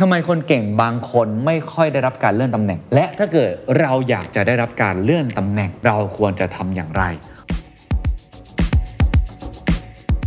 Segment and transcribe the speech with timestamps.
[0.00, 3.50] ทำไมคนเก่งบางคนไม่ค่อยได้รับการเลื่อนตำแหน่ง และถ้าเกิด
[3.80, 7.02] เราอยากจะได้รับการเลื่อนตำแหน่ง เราควรจะทำอย่างไร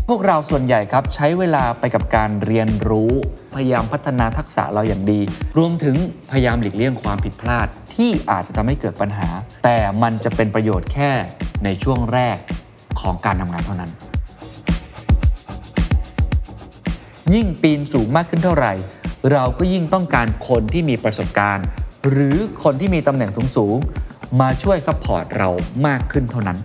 [0.07, 3.11] พวกเราส่วนใหญ่ครับใช้เวลาไปกับการเรียนรู้
[3.55, 5.19] พยายามพัฒนาทักษะเราอย่างดี
[5.57, 5.95] รวมถึง
[6.31, 9.29] พยายามหลีกเลี่ยงความผิดพลาด ที่อาจจะทำให้เกิดปัญหา
[9.63, 11.11] แต่มันจะเป็นประโยชน์แค่
[11.63, 12.37] ในช่วงแรก
[12.99, 13.91] ของการทำงานเท่านั้น
[17.33, 18.73] ยิ่งปีนสูงมากขึ้นเท่าไหร่
[19.31, 21.65] เราก็ยิ่งต้องการคนที่มีประสบการณ์
[22.11, 25.49] หรือคนที่มีตำแหน่งสูงๆ มาช่วย support เรา
[25.87, 26.57] มากขึ้นเท่านั้น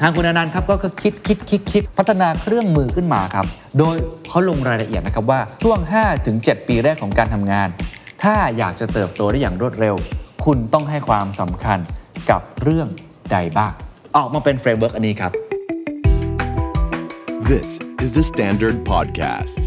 [0.00, 3.46] ทางคุณอนันต์ครับก็คิดคิดคิดคิดพัฒนาเครื่องมือขึ้นมาครับ
[3.78, 3.96] โดย
[4.28, 5.78] เขาลงรายละเอียดนะครับว่าช่วง
[6.24, 7.68] 5-7 ปีแรกของการทำงาน
[8.22, 9.94] ถ้าอยากจะเติบโตได้อย่างรวดเร็ว
[10.44, 11.78] คุณต้องให้ความสำคัญ
[12.30, 12.88] กับเรื่อง
[13.32, 13.72] ใดบ้าง
[14.16, 15.32] ออกมาเป็น framework อันนี้ครับ
[17.54, 19.58] This is the Standard Podcast.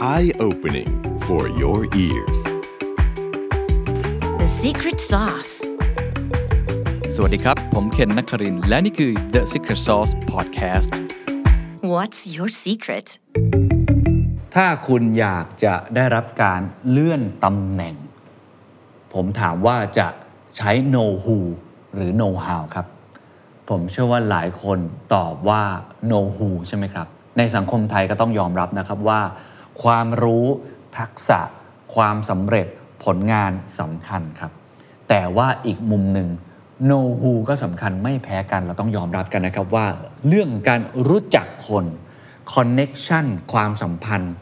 [0.00, 0.90] Eye opening
[1.26, 2.40] for your ears.
[4.40, 5.54] The secret sauce.
[7.14, 10.90] สวัสดีครับ ผมเคนนักครินทร์และนี่คือ The Secret Sauce Podcast
[11.92, 13.06] What's your secret?
[14.54, 17.94] ถ้าคุณอยากจะได้รับการเลื่อนตำแหน่ง
[19.14, 20.08] ผมถามว่าจะ
[20.56, 21.38] ใช้ know who
[21.94, 22.86] หรือ know how ครับ
[23.68, 24.78] ผมเชื่อว่าหลายคน
[25.14, 25.62] ตอบว่า
[26.08, 27.08] know who ใช่ไหมครับ
[27.38, 29.20] ในสังคมไทยก็ต้องยอมรับนะครับว่า
[29.82, 30.46] ความรู้
[30.98, 31.40] ทักษะ
[31.94, 32.66] ความสำเร็จ
[33.04, 34.52] ผลงานสำคัญครับ
[35.08, 36.28] แต่ว่าอีกมุมหนึ่ง
[36.88, 39.86] know who ก็สำคัญไม่แพ้กันเราต้องยอมรับกันนะครับว่า
[40.28, 41.84] เรื่องการรู้จักคน
[42.54, 44.34] connection ความสัมพันธ์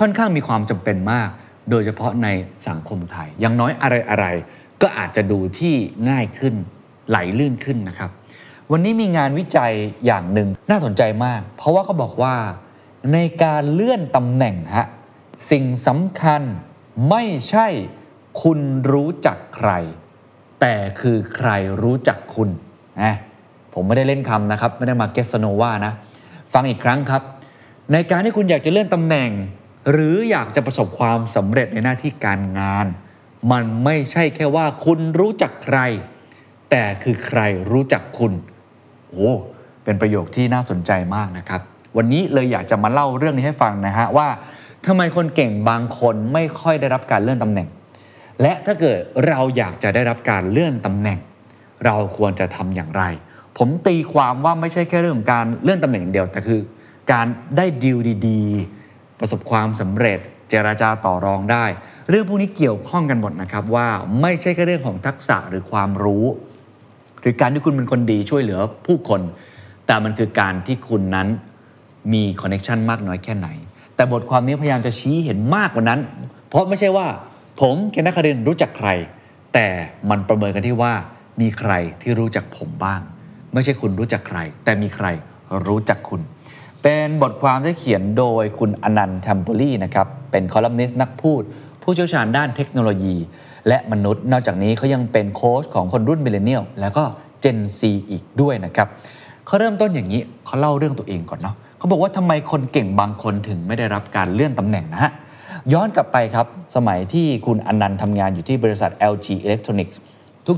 [0.00, 1.28] ค่อนข้างมีความจำเป็นมาก
[1.70, 2.28] โดยเฉพาะใน
[2.68, 5.74] สังคมไทย อย่างน้อยอะไรๆก็อาจจะดูที่
[6.10, 6.54] ง่ายขึ้น
[7.08, 8.10] ไหลลื่นขึ้นนะครับ
[8.72, 9.72] วันนี้มีงานวิจัย
[10.06, 12.36] อย่างหนึ่งน่าสนใจมาก เพราะว่าเขาบอกว่า
[13.12, 14.86] ในการเลื่อนตำแหน่งฮะ
[15.50, 16.42] สิ่งสำคัญ
[17.10, 17.66] ไม่ใช่
[18.42, 18.58] คุณ
[18.92, 19.70] รู้จักใคร
[20.60, 21.50] แต่คือใคร
[21.82, 22.48] รู้จักคุณ
[23.02, 23.14] นะ
[23.74, 25.92] ผมไม่ได้เล่นคำนะครับ ไม่ได้มาเกสโนวานะ
[26.52, 27.22] ฟังอีกครั้งครับ
[27.92, 29.30] ในการที่คุณอยากจะเลื่อนตำแหน่ง
[29.90, 32.86] หรืออยากจะประสบความสำเร็จในหน้าที่การงาน
[33.50, 35.78] มันไม่ใช่แค่ว่าคุณรู้จักใคร
[36.70, 38.32] แต่คือใครรู้จักคุณ
[39.10, 39.30] โอ้
[39.84, 41.60] เป็นประโยคที่น่าสนใจมากนะครับ
[41.96, 44.28] วันนี้เลยอยากจะมาเล่าเรื่องนี้ให้ฟังนะฮะว่า
[44.86, 47.68] ทำไมคนเก่งบางคนไม่ค่อยได้รับการเลื่อนตำแหน่ง
[48.42, 51.18] และถ้าเกิดเราอยากจะได้รับการเลื่อนตำแหน่ง
[51.84, 53.04] เราควรจะทำอย่างไร
[53.58, 56.60] ผมตีความว่าไม่ใช่แค่เรื่องของการเลื่อนตำแหน่งอย่างเดียวแต่คือ
[57.12, 57.26] การ
[57.56, 60.18] ได้ดีลดีๆ ประสบความสำเร็จ
[60.48, 61.64] เจราจาต่อรองได้
[62.08, 63.88] เรื่องพวกนี้เกี่ยวข้องกันหมดนะครับว่า
[64.20, 66.24] ไม่ใช่แค่เรื่องของทักษะหรือความรู้
[67.20, 69.20] หรือการที่คุณเป็นคนดีช่วยเหลือผู้คน
[69.86, 71.28] แต่มันคือการที่คุณนั้น
[72.12, 73.48] มีคอนเน็ชันมากน้อยแค่ไหน
[73.94, 76.00] แต่บทความนี้พยายามจะชี้เห็นมากกว่านั้น
[76.48, 77.06] เพราะไม่ใช่ว่า
[77.60, 78.88] ผมเคนนครินทร์รู้จักใคร
[79.54, 79.66] แต่
[80.10, 80.92] มันประเมินกันที่ว่า
[81.40, 81.72] มีใคร
[82.02, 83.00] ที่รู้จักผมบ้าง
[83.52, 85.06] ไม่ใช่คุณรู้จักใคร แต่มีใคร
[85.66, 86.20] รู้จักคุณ
[86.82, 91.42] เป็นบทความที่เขียนโดยคุณอนันต์แทมโปลีนะครับเป็นคอลัมนิสต์นักพูด
[91.82, 93.16] ผู้เชี่ยวชาญด้านเทคโนโลยี
[93.68, 97.04] และมนุษย์ นอกจากนี้เขายังเป็นโค้ชของคนรุ่น millennial แล้วก็
[97.40, 98.88] Gen Z อีกด้วยนะครับ
[99.46, 105.12] เขาเริ่มต้นอย่างนี้เขาเล่าเรื่องตัวเองก่อนเนาะเขาบอกว่าทำไมคนเก่งบางคนถึงไม่ได้รับการเลื่อนตำแหน่งนะฮะ
[105.72, 109.96] ย้อนกลับไปครับ สมัยที่คุณอนันต์ทำงานอยู่ที่บริษัท LG Electronics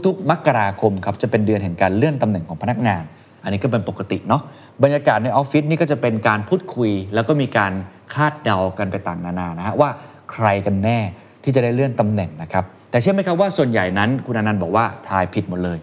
[0.06, 3.02] ทุกๆ มกราคมครับจะเป็นเดือนแห่งการเลื่อนตำแหน่งของพนักงาน
[3.42, 4.42] อันนี้ก็เป็นปกติเนาะ
[4.82, 7.72] บรรยากาศในออฟฟิศนี่ก็จะเป็นการพูดคุย แล้วก็มีการ
[8.14, 9.90] คาดเดากันไปต่างนานานะฮะว่า
[10.32, 10.98] ใครกันแน่
[11.42, 15.78] ที่จะได้เลื่อนตำแหน่งนะครับ แต่เชื่อไหมครับว่าส่วนใหญ่นั้นคุณอนันต์บอกว่าทายผิดหมดเลย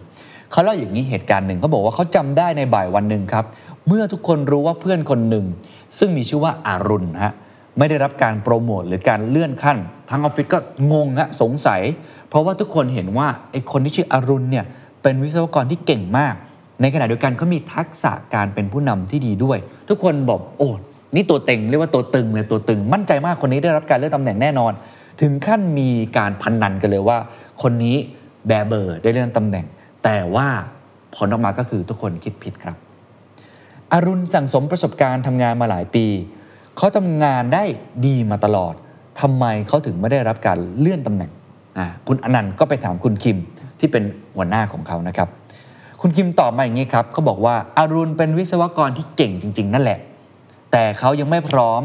[0.50, 3.44] เขาเล่าอย่างนี้เหตุการณ์หนึ่งเขาบอกว่าเขาจำได้ในบ่ายวันหนึ่งครับ
[3.86, 5.44] เมื่อทุกคนรู้ว่าเพื่อนคนหนึ่ง
[5.98, 7.32] ซึ่งมีชื่อว่าอารุณฮะ
[7.78, 9.78] ไม่ได้รับการโปรโมทหรือการเลื่อนขั้น
[10.10, 10.58] ทั้งออฟฟิศก็
[10.92, 11.80] งงฮะสงสัย
[12.28, 14.64] เพราะว่าทุกคนเห็นว่าไอ้คนที่ชื่ออารุณเนี่ย
[15.02, 16.34] เป็นวิศวกรที่เก่งมาก
[16.80, 20.70] ในขณะเดียวกันเขามีทักษะการเป็นผู้นำที่ดีด้วย ทุกคนบอกโอ้
[21.14, 24.72] นี่ตัวเต็งเรียกว่าตัวตึงเลยตัวตึงมั่นใจมากคนนี้ได้รับการเลื่อนตำแหน่งแน่นอน
[25.20, 27.18] ถึงขั้นมีการพันนันกันเลยว่า
[27.62, 27.96] คนนี้
[28.46, 29.66] แบเบอร์ได้เลื่อนตำแหน่ง
[30.04, 30.48] แต่ว่า
[31.16, 32.76] ผลออกมาก็คือทุกคนคิดผิดครับ
[33.92, 36.06] อรุณสั่งสมประสบการณ์ทำงานมาหลายปี
[36.76, 37.64] เขาทำงานได้
[38.06, 38.74] ดีมาตลอด
[39.20, 41.30] ทำไมเขาถึงไม่ได้รับการเลื่อนตำแหน่ง
[42.06, 43.38] คุณอนันต์ก็ไปถามคุณคิม
[43.78, 44.02] ที่เป็น
[44.36, 45.28] หัวหน้าของเขานะครับ
[46.00, 49.98] คุณคิมตอบมาอย่างนี้ครับเขาบอกว่าอารุณเป็นวิศวกรที่เก่งจริง ๆ นั่นแหละ
[50.72, 51.82] แต่เขายังไม่พร้อม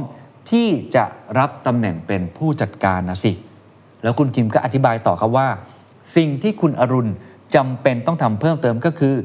[0.50, 1.06] ที่จะ
[1.40, 3.32] รับตำแหน่งเป็นผู้จัดการนะสิ
[4.04, 5.48] แล้วคุณคิมก็อธิบายต่อครับว่า
[6.16, 7.12] สิ่งที่คุณอรุณ
[7.56, 9.16] จำเป็นต้องทำเพิ่มเติมก็คือ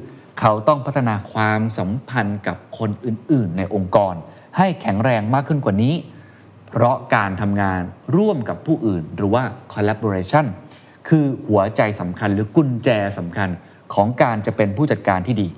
[0.41, 4.15] เขาต้องพัฒนาความสัมพันธ์กับคนอื่น ๆ ในองค์กร
[4.57, 5.95] ให้แข็งแรงมากขึ้นกว่านี้
[6.69, 7.81] เพราะการทำงาน
[8.17, 9.45] ร่วมกับผู้อื่น หรือว่า
[9.75, 10.47] collaboration
[11.09, 12.89] คือหัวใจสำคัญหรือกุญแจ
[13.19, 13.49] สำคัญ
[13.95, 15.49] ของการจะเป็นผู้จัดการที่ดี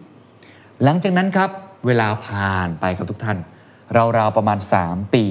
[0.83, 1.51] หลังจากนั้นครับ
[1.87, 3.39] เวลาผ่านไปครับทุกท่าน
[3.95, 5.25] เราวๆประมาณ 3 ปี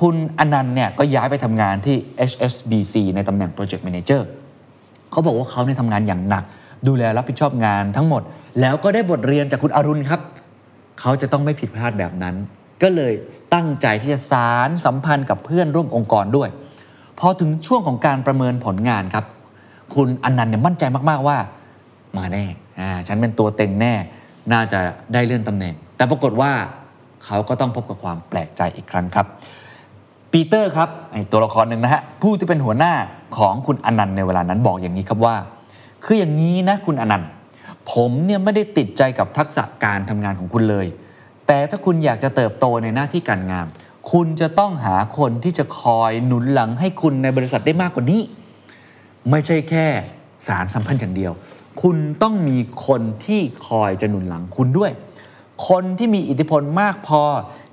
[0.00, 1.96] คุณอนันต์เนี่ยก็ย้ายไปทำงานที่
[2.30, 4.22] HSBC ในตำแหน่ง Project Manager
[5.10, 6.44] เขาบอกว่าเขาเนี่ยทำงานอย่างหนัก
[6.86, 8.22] ดูแลรับผิดชอบงานทั้งหมด
[8.60, 10.20] แล้วก็ได้บทเรียนจากคุณอรุณครับ
[11.00, 12.34] เขาจะต้องไม่ผิดพลาดแบบนั้น
[12.82, 13.12] ก็เลย
[13.54, 16.48] ตั้งใจที่จะสารสัมพันธ์กับเพื่อนร่วมองค์กรด้วย
[17.18, 19.24] พอถึงช่วงของการประเมินผลงานครับ
[19.94, 21.38] คุณอนันต์เนี่ยมั่นใจมากๆว่า
[22.16, 22.44] มาแน่
[22.80, 23.94] อ่าฉันเป็นตัวเต็งแน่
[24.52, 24.78] น่าจะ
[25.12, 26.52] ได้เลื่อนตำแหน่ง แต่ปรากฏว่า
[27.24, 29.26] เขาก็ต้องพบกับความแปลกใจอีกครั้งครับ
[30.38, 32.94] ปีเตอร์ครับไอตัวละครหนึ่งนะฮะผู้ที่เป็นหัวหน้า
[33.36, 35.36] ของคุณอนันต์ในเวลานั้นบอกอย่างนี้ครับว่า
[36.04, 37.28] คืออย่างนี้นะคุณอนันต์
[37.92, 40.86] ผมเนี่ยไม่ได้ติดใจกับทักษะการทำงานของคุณเลย
[41.46, 43.66] แต่ถ้าคุณอยากจะเติบโตในหน้าที่การงาน
[44.12, 48.20] คุณจะต้องหาคนที่จะคอยหนุนหลังให้คุณในบริษัทได้มากกว่านี้
[49.30, 49.86] ไม่ใช่แค่
[50.46, 51.32] สารสัมพันธ์อย่างเดียว
[51.82, 54.90] คุณต้องมีคนที่คอยจะหนุนหลังคุณด้วย
[55.68, 57.22] คนที่มีอิทธิพลมากพอ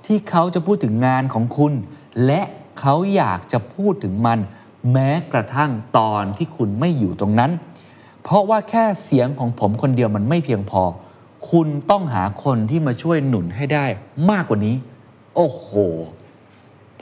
[0.06, 1.72] ที่เขาจะพูดถึงงานของคุณ
[2.26, 2.42] และ
[2.80, 4.38] เขาอยากจะพูดถึงมัน
[4.92, 7.52] แม้กระทั่งตอนที่คุณไม่อยู่ตรงนั้น
[8.22, 10.82] เพราะว่าแค่เสียงของผมคนเดียวมันไม่เพียงพอ
[11.50, 13.86] คุณต้องหาคนที่มาช่วยหนุนให้ได้
[14.30, 14.76] มากกว่านี้
[15.34, 15.68] โอ้โห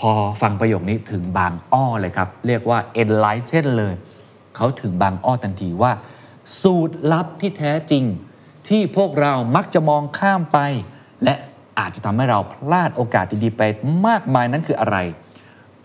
[0.00, 3.94] พอฟังประโยคนี้ถึงบางอ้อเลยครับ เรียกว่า enlighten เลย
[4.56, 5.92] เขาถึงบางอ้อทันทีว่า
[6.60, 8.04] สูตรลับที่แท้จริง
[8.68, 10.58] ที่พวกเรามักจะมองข้ามไป
[11.24, 11.34] และ
[11.78, 13.62] อาจจะทำให้เราพลาดโอกาสดีๆไป
[14.06, 14.96] มากมายนั้นคืออะไร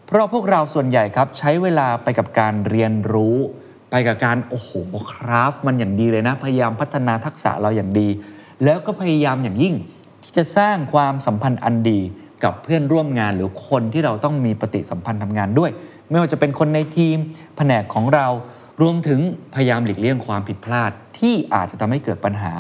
[0.06, 3.38] เพราะพวกเราส่วนใหญ่ครับใช้เวลาไปกับการเรียนรู้
[3.92, 4.70] ไปกับการโอ้โห
[5.12, 8.08] คราฟมันอย่างดีเลยนะ พยายามพัฒนาทักษะเราอย่างดี
[8.64, 9.76] แล้วก็พยายามอย่างยิ่ง
[10.24, 12.00] ที่จะสร้างความสัมพันธ์อันดี
[12.44, 15.72] กับเพื่อนร่วมงานหรือคนที่เราต้องมีปฏิสัมพันธ์ทำงานด้วย
[16.10, 17.18] ไม่ว่าจะเป็นคนในทีม
[17.58, 18.28] แผนกของเรา
[18.82, 19.20] รวมถึง
[19.56, 22.54] พยายามหลีกเลี่ยงความผิดพลาดที่อาจจะทำให้เกิดปัญหา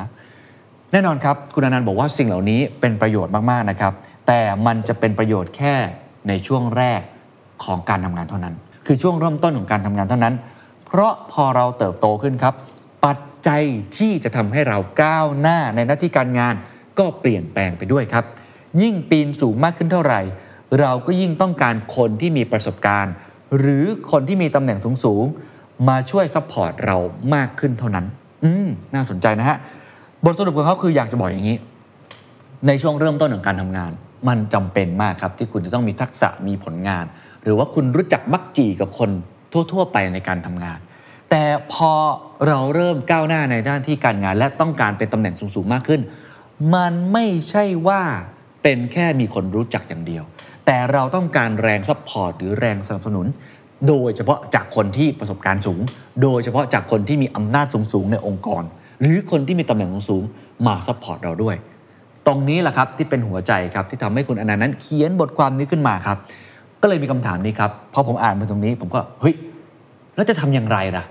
[0.92, 3.94] แน่นอนครับ คุณอนันต์บอกว่าสิ่งเหล่านี้เป็นประโยชน์มาก ๆ นะครับ
[4.28, 5.76] แต่มันจะเป็นประโยชน์แค่
[6.28, 7.02] ในช่วงแรก
[7.64, 8.56] ของการทำงานเท่านั้น
[8.86, 10.34] คือช่วงเริ่มต้นของการทำงานเท่านั้น
[10.86, 12.54] เพราะพอเราเติบโตขึ้นครับ
[13.06, 13.18] ปัจ
[13.48, 13.64] จัย
[13.98, 16.56] ที่จะทำให้เราก้าวหน้าในหน้าที่การงาน
[17.00, 18.26] ก็เปลี่ยนแปลงไปด้วยครับ
[18.82, 20.22] ยิ่งปีนสูงมากขึ้นเท่าไหร่
[20.80, 23.14] เราก็ยิ่งต้องการคนที่มีประสบการณ์
[23.60, 26.98] หรือคนที่มีตำแหน่งสูงๆมาช่วย support เรา
[27.36, 28.06] มากขึ้นเท่านั้น
[28.44, 29.58] อืมน่าสนใจนะฮะ
[30.30, 31.58] บทสรุปของเขาคืออยากจะบอกอย่างนี้
[32.68, 33.92] ในช่วงเริ่มต้นของการทำงาน
[34.28, 37.06] มันจำเป็นมากครับที่คุณจะต้องมีทักษะมีผลงาน
[37.44, 39.10] หรือว่าคุณรู้จักมักจี่กับคน
[39.72, 40.80] ทั่ว ๆ ไปในการทำงาน
[41.30, 41.44] แต่
[41.74, 41.92] พอ
[42.48, 46.02] เราเริ่มก้าวหน้าในด้านที่การงาน และต้องการเป็นตำแหน่งสูงๆมากขึ้น
[46.76, 48.02] มันไม่ใช่ว่า
[48.64, 50.24] เป็นแค่มีคนรู้จักอย่างเดียว
[50.66, 53.28] แต่เราต้องการแรง support หรือแรงสนับสนุน
[53.88, 55.82] โดยเฉพาะจากคนที่ประสบการณ์สูง
[56.24, 58.64] โดยเฉพาะจากคนที่มีอำนาจสูงๆในองค์กร
[59.02, 60.24] หรือคนที่มีตำแหน่งสูง
[60.68, 61.56] มา support เราด้วย
[62.28, 66.18] ตรงนี้แหละครับที่เป็นหัวใจครับที่ทำให้คุณอนันต์นั้นเขียนบทความนี้ขึ้นมาครับ
[66.82, 69.36] ก็เลยมีคำถามนี้ครับพอผมอ่านมาตรงนี้ ผมก็เฮ้ย
[70.16, 71.04] แล้วจะทำอย่างไรล่ะ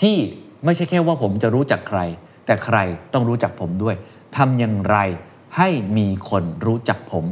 [0.00, 0.16] ที่
[0.64, 2.00] ไม่ใช่แค่ว่าผมจะรู้จักใคร
[2.46, 2.76] แต่ใคร
[3.12, 3.94] ต้องรู้จักผมด้วย
[4.36, 4.96] ทำอย่างไร
[5.56, 7.24] ให้มีคนรู้จักผม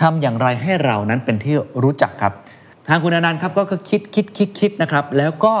[0.00, 2.32] ทำอย่างไรให้เรานั้นเป็นที่รู้จักครับ
[2.88, 5.54] ทางคุณอนันต์ครับก็คือคิดคิดคิดคิดนะครับ แล้วก็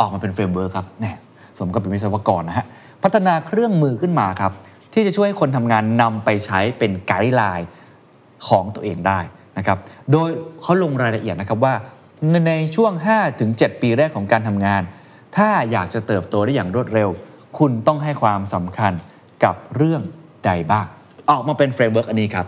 [0.00, 1.12] ออกมาเป็น framework ครับแน่
[1.58, 2.66] สมกับเป็นวิศวกรนะฮะ
[3.02, 4.52] พัฒนาเครื่องมือขึ้นมาครับ
[4.92, 7.68] ที่จะช่วยให้คนทำงานนำไปใช้เป็น guideline
[8.48, 9.20] ของตัวเองได้
[9.58, 9.78] นะครับ
[10.12, 10.28] โดย
[10.62, 11.74] เขาลงรายละเอียดนะครับว่า
[12.48, 12.92] ในช่วง
[13.36, 14.82] 5-7 ปีแรกของการทำงาน
[15.36, 17.08] ถ้าอยากจะเติบโตได้อย่างรวดเร็ว
[17.58, 18.92] คุณต้องให้ความสำคัญ
[19.44, 20.02] กับเรื่อง
[20.44, 20.86] ใดบ้าง
[21.30, 22.46] ออกมาเป็น framework อันนี้ครับ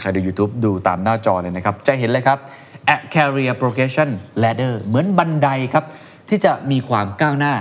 [0.00, 2.38] ใครดู YouTube ดูตามหน้าจอเลยนะครับ จะเห็นเลยครับ
[2.94, 4.10] A career progression
[4.42, 5.84] ladder เหมือนบันไดครับ
[6.28, 7.54] ที่จะมีความก้าวหน้า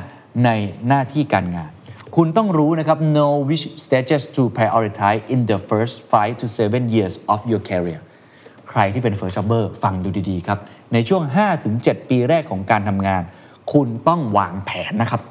[0.46, 0.50] ใน
[0.88, 1.72] หน้าที่การงาน
[2.16, 7.62] คุณต้องรู้นะครับ know which stages to prioritize in the first 5 to 7 years of your
[7.70, 8.02] career
[8.70, 10.60] ใครที่เป็น first jobber ฟังดูดีๆ ครับ
[10.94, 11.24] ในช่วง
[11.68, 13.24] 5-7 ปีแรกของการทำงาน
[13.74, 15.22] คุณต้องวางแผนนะครับ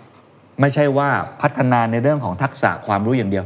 [0.61, 1.09] ไม่ใช่ว่า
[1.43, 3.45] พัฒนาในเรื่องของทักษะความรู้อย่างเดียว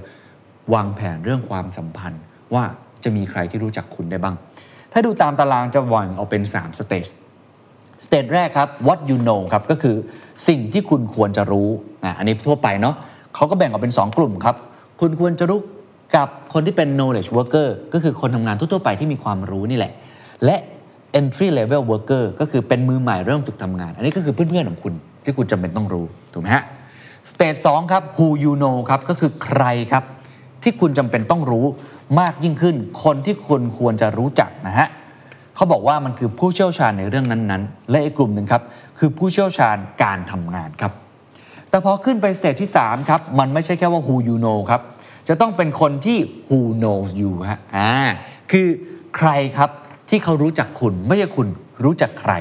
[0.75, 2.23] วางแผนเรื่องความสัมพันธ์
[2.55, 2.65] ว่า
[3.05, 4.35] จะมีใครที่รู้จักคุณได้บ้าง
[4.93, 7.07] ถ้าดูตามตารางจะแบ่งออกเป็น3 stage
[8.04, 9.97] stage แรกครับ what you know ครับก็คือ
[10.49, 11.69] สิ่งที่คุณควรจะรู้
[12.05, 12.97] อะอันนี้ทั่วไปเนาะ
[13.35, 14.57] เขาก็แบ่งออกเป็น 2 กลุ่มครับ
[15.01, 15.61] คุณควรจะรู้
[16.17, 19.93] กับคนที่เป็น knowledge worker ก็คือคนทำงานทั่วๆไปที่มีความรู้นี่แหละ
[20.45, 20.57] และ
[21.21, 26.65] entry level worker ก็คือเป็นมือใหม่เริ่มฝึกทำงาน อันนี้ก็คือเพื่อนๆของคุณที่คุณจำเป็นต้องรู้ ถูกไหมฮะ
[27.31, 30.05] สเตจ2ครับ who you know ครับ ก็คือใครครับ
[30.62, 31.67] ที่คุณจำเป็นต้องรู้
[32.21, 34.89] มากยิ่งขึ้น คนที่คุณควรจะรู้จักนะฮะ
[35.57, 38.62] เขาบอกว่ามันคือผู้เชี่ยวชาญในเรื่องนั้นๆ และอีกกลุ่มหนึ่งครับ
[38.99, 40.93] คือผู้เชี่ยวชาญการทำงานครับ
[41.73, 44.81] แต่พอขึ้นไปสเตจที่ 3 ครับ มันไม่ใช่แค่ว่า who you know ครับ
[45.29, 47.91] จะต้องเป็นคนที่ who knows you ฮะอ่า
[48.52, 48.67] คือ
[49.17, 49.71] ใครครับ
[50.11, 51.49] ที่เขารู้จักคุณไม่ใช่คุณ
[51.85, 52.33] รู้จักใคร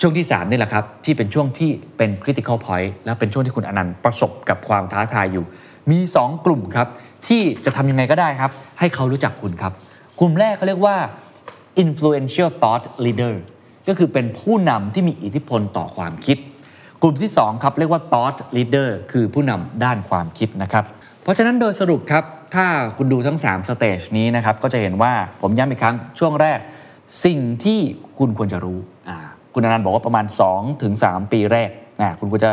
[0.00, 5.44] ช่วงที่ 3 นี่แหละครับ ที่เป็นช่วงที่เป็น critical point และเป็นช่วงที่คุณอนันต์ประสบกับความท้าทายอยู่
[5.90, 6.88] มี 2 กลุ่มครับ
[7.28, 9.72] ที่จะทำยังไงก็ได้ครับ ให้เขารู้จักคุณครับ
[10.20, 10.96] กลุ่มแรกเขาเรียกว่า
[11.84, 13.34] influential thought leader
[13.88, 16.38] ก็คือเป็นผู้นำที่มีอิทธิพลต่อความคิด
[17.02, 20.84] กลุ่มที่ 2 ครับเรียกว่า thought leader คือผู้นำด้านความคิดนะครับ
[21.22, 22.66] เพราะฉะนั้นโดยสรุปครับ ถ้า
[22.96, 26.58] คุณดูทั้ง 3 สเตจนี้นะครับ ก็จะเห็นว่าผมย้ำอีกครั้งช่วงแรก
[27.24, 27.80] สิ่งที่
[28.18, 28.78] คุณควรจะรู้
[29.54, 31.70] คุณอนันต์บอกว่าประมาณ 2-3ถึง3ปีแรก
[32.20, 32.52] คุณควรจะ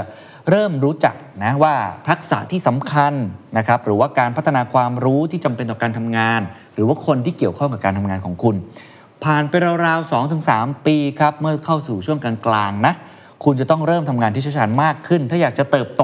[0.50, 1.76] เริ่มรู้จักนะว่า
[2.10, 3.14] ทักษะที่สำคัญ
[3.58, 6.42] นะครับหรือว่าการพัฒนาความรู้ที่จำเป็นต่อการทำงาน
[6.74, 8.56] หรือว่าคนที่เกี่ยวข้องกับการทำงานของคุณ
[9.24, 9.54] ผ่านไป
[9.86, 10.12] ราวๆ
[10.48, 12.96] 2-3 ปีครับเมื่อเข้าสู่ช่วงกลางๆนะ
[13.44, 16.04] คุณจะต้องเริ่มทำงานที่เชี่ยวชาญมากขึ้น ถ้าอยากจะเติบโต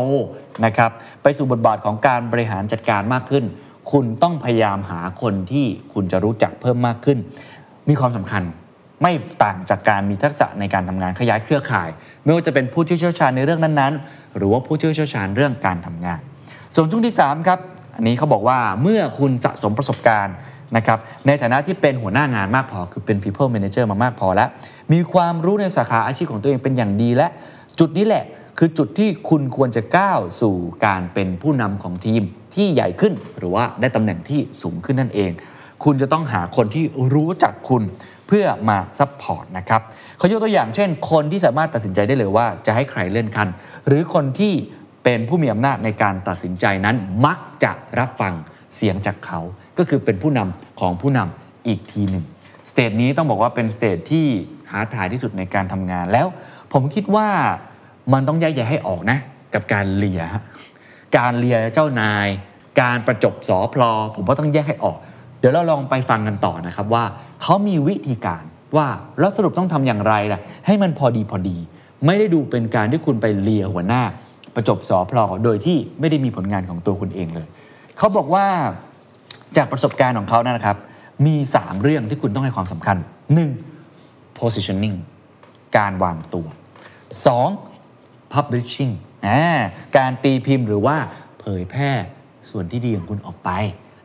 [0.65, 0.91] นะครับ
[1.23, 3.43] ไปสู่บทบาทของการบริหารจัดการมากขึ้น
[3.91, 7.17] คุณต้องพยายามหาคนที่คุณจะรู้จักเพิ่มมากขึ้น
[7.89, 8.43] มีความสำคัญ
[9.01, 9.11] ไม่
[9.43, 11.89] ต่างจากการมีทักษะในการทำงานขยายเครือข่าย
[12.23, 16.19] ไม่ว่าจะเป็นผู้ที่เชี่ยวชาญในเรื่องนั้นๆ หรือว่าผู้ที่เชี่ยวชาญเรื่องการทำงาน
[16.75, 17.59] ส่วนช่วงที่3ครับ
[17.95, 20.35] อันนี้เขาบอกว่าเมื่อคุณสะสมประสบการณ์
[20.77, 24.49] นะครับในฐานะที่เป็นหัวหน้างานมากพอ คือเป็น people manager มามากพอแล้ว
[24.93, 27.27] มีความรู้ในสาขาอาชีพของตัวเองเป็นอย่างดีและ
[27.79, 28.23] จุดนี้แหละ
[28.57, 32.21] คือจุดที่คุณควรจะก้าวสู่การเป็นผู้นำของทีม
[32.55, 35.31] ที่ใหญ่ขึ้น หรือว่าได้ตำแหน่งที่สูงขึ้นนั่นเอง
[35.83, 36.83] คุณจะต้องหาคนที่
[37.13, 37.83] รู้จักคุณ
[38.27, 39.81] เพื่อมา support นะครับ
[40.17, 43.49] เขายกตัวอย่างเช่น คนที่สามารถตัดสินใจได้เลยว่าจะให้ใครเลื่อนขั้น
[43.87, 44.53] หรือคนที่
[45.05, 46.95] เป็นผู้มีอำนาจในการตัดสินใจนั้น
[47.25, 48.33] มักจะรับฟัง
[48.75, 49.39] เสียงจากเขา
[49.77, 52.25] ก็คือเป็นผู้นำของผู้นำอีกทีหนึ่ง
[52.69, 54.25] stage นี้ต้องบอกว่าเป็น stage ที่
[54.67, 56.27] ท้าทายที่สุดในการทำงานแล้ว
[56.73, 57.27] ผมคิดว่า
[58.13, 59.19] มันต้องแยกแยะให้ออกนะ
[59.53, 60.21] กับการเลีย
[61.17, 62.27] การเลียเจ้านาย
[62.81, 64.97] การประจบสอพลอ ผมว่าต้องแยกให้ออก
[65.39, 67.03] เดี๋ยวเราลองไปฟังกันต่อนะครับว่า
[67.41, 68.43] เขามีวิธีการ
[68.77, 68.87] ว่า
[69.19, 71.57] แล้วสรุปต้องทำอย่างไรล่ะให้มันพอดีพอดี
[72.05, 74.03] ไม่ได้ดูเป็นการที่คุณไปเลียหัวหน้า
[74.55, 77.47] ประจบสอพลอโดยที่ไม่ได้มีผลงานของตัวคุณเองเลย
[77.97, 78.45] เขาบอกว่า
[79.57, 80.77] จากประสบการณ์ของเขานะครับ
[81.25, 82.97] มี 3 เรื่องที่คุณต้องให้ความสำคัญ
[83.67, 84.39] 1.
[84.39, 84.97] positioning
[85.77, 86.47] การวางตัว
[87.59, 88.33] 2.
[88.33, 88.93] publishing
[89.27, 89.41] อ่า
[89.97, 90.97] การตีพิมพ์หรือว่า
[91.39, 91.91] เผยแพร่
[92.49, 93.49] ส่วนที่ดีของคุณออกไป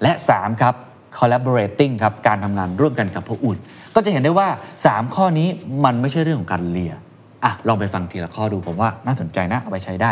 [0.02, 0.75] และ 3 ครับ
[1.19, 3.59] collaborating ครับ การทำงานร่วมกันกับผู้อื่น
[3.95, 4.49] ก็จะเห็นได้ว่า
[4.85, 5.49] 3 ข้อนี้
[5.85, 6.95] มันไม่ใช่เรื่องของการเลีย
[7.44, 10.11] อะลองไปฟังทีละข้อดูผมว่าน่าสนใจนะเอาไปใช้ได้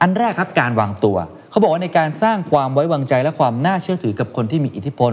[0.00, 1.16] อันแรกครับการวางตัว
[1.50, 5.12] เขาบอกว่าในการสร้างความไว้วางใจและความน่าเชื่อถือกับคนที่มีอิทธิพล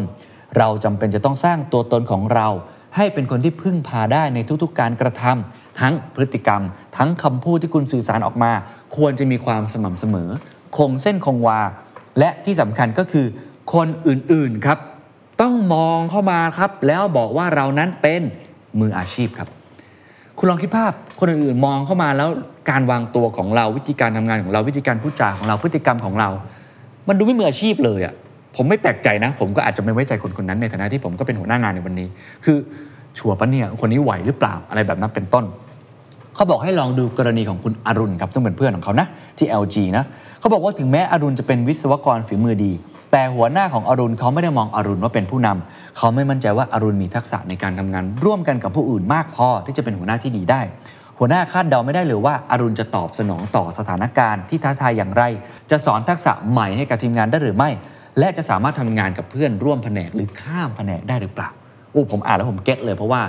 [0.58, 2.48] เราจำเป็นจะต้องสร้างตัวตนของเรา
[2.96, 6.62] ให้เป็นคนที่พึ่งพาได้ในทุกๆ การกระทำทั้งพฤติกรรม
[6.98, 8.52] ทั้งคำพูดที่คุณสื่อสารออกมา
[8.96, 10.30] ควรจะมีความสม่ำเสมอ
[10.78, 11.60] คงเส้นคงวา
[12.20, 13.26] และที่สำคัญก็คือ
[13.74, 14.80] คนอื่นๆครับ
[15.42, 18.22] ต้องมองเข้ามาครับ แล้วบอกว่าเรานั้นเป็น
[18.80, 19.50] มืออาชีพครับ
[20.40, 22.30] คุณลองคิดภาพคนอื่นๆมองเข้ามาแล้ว
[22.70, 26.30] การวางตัวของเราวิธีการทำงานของเราวิธีการพูดจาของเราพฤติกรรมของเรา
[27.08, 28.14] มันดูไม่มืออาชีพเลยอะ่ะ
[28.56, 32.08] ผมไม่แปลกใจนะ ผมก็อาจจะไม่ไว้ใจคนคนนั้นในฐานะที่ผมก็เป็นหัวหน้างานในวันนี้
[32.46, 32.58] คือ
[33.18, 35.46] ชัวร์ปะเนี่ยคนนี้ไหวหรือเปล่าอะไรแบบนั้นเป็นต้น
[36.36, 40.04] เขาบอกให้ลองดูกรณีของคุณอรุณครับซึ่งเป็นเพื่อนของเขานะที่ LG นะ
[40.40, 42.72] เขาบอกว่าถึงแม้อรุณจะเป็นวิศวกรฝีมือดี
[43.12, 50.62] แต่หัวหน้าของอรุณเขาไม่ได้มองอรุณว่าเป็นผู้นำเขาไม่มั่นใจว่าอรุณมีทักษะในการทำงาน ร่วมกันกับผู้อื่นมากพอที่จะเป็นหัวหน้าที่ดีได้
[51.20, 55.24] หัวหน้าคาดเดาไม่ได้เลยว่าอรุณจะตอบสนองต่อสถานการณ์ที่ท้าทายอย่างไร
[55.72, 57.70] จะสอนทักษะใหม่ให้กับทีมงานได้หรือไม่
[58.20, 61.50] และจะสามารถทำงานกับเพื่อนร่วมแผนกหรือข้ามแผนกได้หรือเปล่า
[61.92, 63.22] โอ้ผมอ่านแล้วผมเก็ตเลยเพราะว่า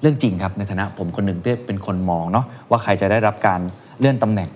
[0.00, 3.60] เรื่องจริงครับในฐานะผมคนหนึ่งที่เป็นคนมองเนาะว่าใครจะได้รับการ
[4.00, 4.48] เลื่อนตำแหน่ง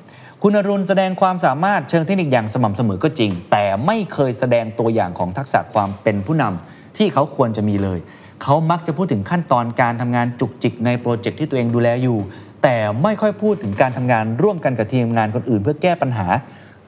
[0.43, 7.99] คุณอรุณแสดงความสามารถเชิงเทคนิคอย่างสม่ำเสมอก็จริง แต่ไม่เคยแสดงตัวอย่างของทักษะความเป็นผู้นำที่เขาควรจะมีเลย
[8.43, 12.19] เขามักจะพูดถึงขั้นตอนการทำงานจุกจิกในโปรเจกต์ที่ตัวเองดูแลอยู่
[12.63, 16.27] แต่ไม่ค่อยพูดถึงการทำงานร่วมกันกับทีมงานคนอื่น เพื่อแก้ปัญหา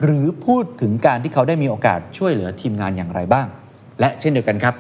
[0.03, 3.47] หรือพูดถึงการที่เขาได้มีโอกาสช่วยเหลือทีมงานอย่างไรบ้าง
[4.01, 4.75] และเช่นเดียวกันครับ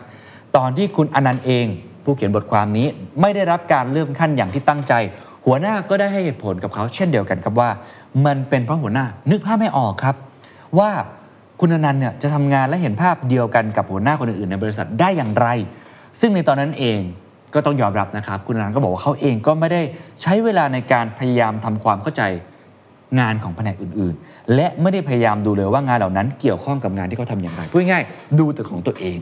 [0.56, 1.66] ตอนที่คุณอนันต์เอง
[2.04, 2.86] ผู้เขียนบทความนี้
[3.20, 4.92] ไม่ได้รับการเลื่อนขั้นอย่างที่ตั้งใจ
[5.46, 7.70] หัวหน้าก็ได้ให้เหตุผลกับเขาเช่นเดียวกันครับว่า
[8.26, 10.14] มันเป็นเพราะหัวหน้านึกภาพไม่ออกครับ
[10.78, 10.90] ว่า
[11.60, 15.46] คุณอนันต์เนี่ยจะทำงานและเห็นภาพเดียวกันกับหัวหน้าคนอื่นๆในบริษัทได้อย่างไร
[16.20, 16.98] ซึ่งในตอนนั้นเอง
[17.54, 19.82] ก็ต้องยอมรับนะครับ คุณอนันต์ก็บอกว่าเขาเองก็ไม่ได้
[20.22, 22.22] ใช้เวลาในการพยายามทำความเข้าใจ
[23.20, 29.16] งานของแผนกอื่นๆ และไม่ได้พยายามดูเลยว่างานเหล่านั้นเกี่ยวข้องกับงานที่เขาทำอย่างไรพูดง่ายๆดูแต่ของตัวเอง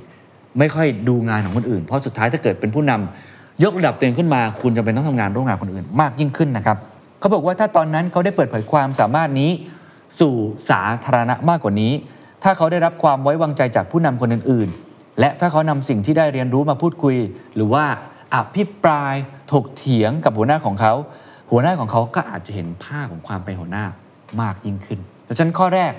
[0.59, 6.77] ไม่ค่อยดูงานของคนอื่น เพราะสุดท้ายถ้าเกิดเป็นผู้นำ ยกระดับตัวเองขึ้นมา คุณจะเป็นต้องทำงานร่วมงานคนอื่นมากยิ่งขึ้นนะครับ
[7.21, 9.51] เขาบอกว่าถ้าตอนนั้นเขาได้เปิดเผยความสามารถนี้
[10.21, 10.35] สู่
[10.71, 11.93] สาธารณะมากกว่านี้
[12.43, 17.17] ถ้าเขาได้รับความไว้วางใจจากผู้นำคนอื่นๆ และถ้าเขานำสิ่งที่ได้เรียนรู้มาพูดคุย
[17.55, 17.85] หรือว่า
[18.35, 19.15] อภิปราย
[19.53, 20.95] ถกเถียงกับหัวหน้าของเขา
[21.51, 23.85] หัวหน้าของเขาก็อาจจะเห็นภาพของความเป็นหัวหน้า
[24.41, 25.93] มากยิ่งขึ้นดังนั้นข้อแรก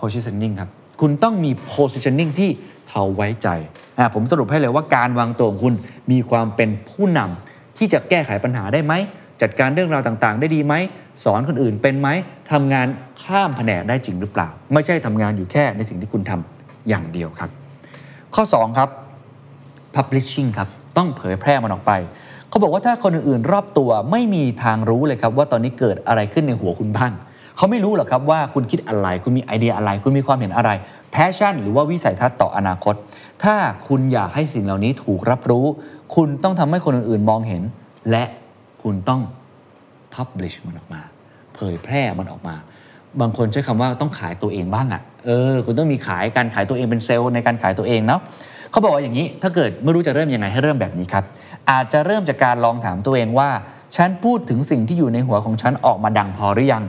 [0.00, 2.50] positioning ครับ คุณต้องมี positioning ที่
[2.90, 3.48] เขาไว้ใจ
[4.14, 5.74] ผมสรุปให้เลยว่าการวางตัวของคุณ
[6.10, 8.92] มีความเป็นผู้นำที่จะแก้ไขปัญหาได้ไหม
[9.42, 10.74] จัดการเรื่องราวต่างๆ ได้ดีไหม
[11.24, 12.08] สอนคนอื่นเป็นไหม
[12.52, 12.86] ทำงาน
[13.22, 17.50] ข้ามแผนกได้จริงหรือเปล่า ไม่ใช่ทำงานอยู่แค่ในสิ่งที่คุณทำอย่างเดียวครับ
[18.34, 18.88] ข้อ 2 ครับ
[19.94, 21.92] publishing ครับ ต้องเผยแพร่มันออกไป
[22.48, 27.12] เขาบอกว่าถ้าคนอื่นๆ รอบตัวไม่มีทางรู้เลยครับ ว่าตอนนี้เกิดอะไรขึ้นในหัวคุณบ้าง
[27.56, 30.70] เขาไม่รู้หรอกครับว่าคุณคิดอะไร คุณมีไอเดียอะไร คุณมีความเห็นอะไร
[31.10, 32.94] passion หรือว่าวิสัยทัศน์ต่ออนาคต
[33.44, 33.54] ถ้า
[33.88, 35.66] คุณอยากให้สิ่งเหล่านี้ถูกรับรู้
[36.16, 37.62] คุณต้องทำให้คนอื่นๆมองเห็น
[38.10, 38.24] และ
[38.82, 39.20] คุณต้อง
[40.14, 41.02] publish มันออกมา
[41.54, 42.54] เผยแพร่มันออกมา
[43.20, 48.20] บางคนใช้คำว่าต้องขายตัวเองบ้างอะ่ะเออคุณต้องมีขายการขายตัวเองเป็นเซลล์ในการขายตัวเองเนาะ
[48.70, 51.24] เขาบอกว่าอย่างนี้ถ้าเกิดไม่รู้จะเริ่มยังไงให้เริ่มแบบนี้ครับ
[51.70, 53.50] อาจจะเริ่มจากการลองถามตัวเองว่า
[53.96, 56.84] ฉันพูดถึงสิ่งที่อยู่ในหัวของฉันออกมาดังพอหรือยัง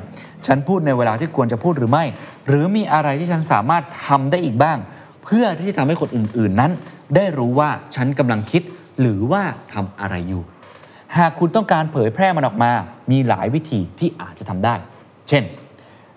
[0.46, 2.04] ฉันพูดในเวลาที่ควรจะพูดหรือไม่
[2.48, 4.78] หรือมีอะไรที่ฉันสามารถทำได้อีกบ้าง
[5.24, 6.72] เพื่อที่จะทำให้คนอื่นๆนั้น
[7.16, 8.62] ได้รู้ว่าฉันกำลังคิด
[9.02, 10.44] หรือว่าทำอะไรอยู่
[11.18, 12.72] หากคุณต้องการเผยแพร่มันออกมา
[13.12, 14.76] มีหลายวิธีที่อาจจะทำได้
[15.30, 15.44] เช่น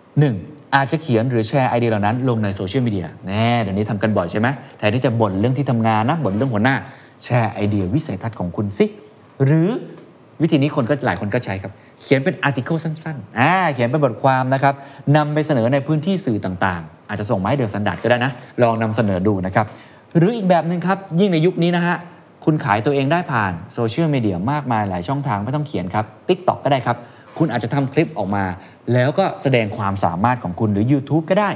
[0.01, 0.75] 1.
[0.75, 6.77] อาจจะเขียนหรือแชร์ไอเดียเหล่านั้น ลงในโซเชียลมีเดียแน่เดี๋ยวนี้ทำกันบ่อยใช่ไหมแทนที่จะบ่นเรื่องที่ทำงานนะบ่นเรื่องหัวหน้า
[7.25, 8.87] แชร์ไอเดียวิสัยทัศน์ของคุณสิ
[9.45, 9.69] หรือ
[10.43, 14.75] วิธีนี้คนก็หลายคนก็ใช้ครับ เขียนเป็น article สั้นๆอ่าเขียนเป็นบทความนะครับ
[15.17, 18.33] นำไปเสนอในพื้นที่สื่อต่างๆ อาจจะส่งมาให้ The Standard ก็ได้นะ
[18.63, 19.67] ลองนำเสนอดูนะครับ
[20.17, 21.97] หรืออีกแบบหนึ่งครับ ยิ่งในยุคนี้นะฮะ
[22.45, 26.97] คุณขายตัวเองได้ผ่านโซเชียลมีเดียมากมายหลายช่องทางไม่ต้องเขียนครับ TikTok ก็ได้ครับ
[27.39, 28.45] คุณอาจจะทำคลิปออกมา
[28.93, 31.51] แล้วก็แสดงความสามารถของคุณหรือ YouTube ก็ได้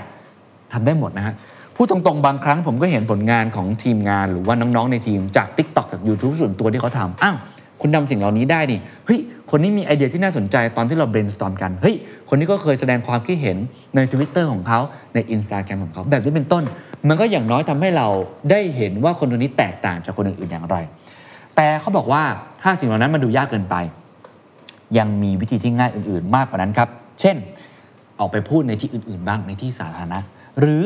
[0.73, 1.35] ทำได้หมดนะฮะ
[1.77, 7.37] พูดตรงๆ บางครั้งผมก็เห็นผลงานของทีมงานหรือว่าน้องๆในทีมจาก TikTok จาก YouTube ส่วนตัวที่เขาทำอ้าว
[7.87, 9.21] คุณทำสิ่งเหล่านี้ได้นี่เฮ้ย
[9.51, 11.97] คนนี้มีไอเดียที่น่าสนใจตอนที่เรา brainstorm กันเฮ้ย
[12.29, 13.57] คนนี้ก็เคยแสดงความคิดเห็น
[13.95, 14.81] ใน Twitter ของเขา
[15.15, 16.65] ใน Instagram ของเขาแบบนี้เป็นต้น
[17.09, 18.09] มันก็อย่างน้อยทำให้เรา
[18.51, 20.77] ได้เห็นว่าคนคนนี้แตกต่างจากคนอื่นๆอย่างไร
[21.57, 22.23] แต่เขาบอกว่า
[22.63, 23.77] ถ้าสิ่งเหล่านั้นมันดูยากเกินไป
[24.99, 26.89] ยังมีวิธีที่ง่ายอื่น ๆ มากกว่านั้นครับ
[27.21, 27.37] เช่น
[28.19, 30.19] ออกไปพูดในที่อื่น ๆ บ้างในที่สาธารณะ
[30.59, 30.83] หรือ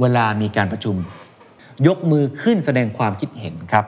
[0.00, 0.96] เวลามีการประชุม
[1.86, 3.84] ยกมือขึ้นแสดงความคิดเห็นครับ